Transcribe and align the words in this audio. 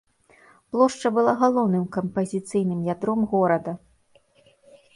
Плошча 0.75 1.11
была 1.17 1.33
галоўным 1.43 1.85
кампазіцыйным 1.97 2.81
ядром 2.93 3.21
горада. 3.35 3.71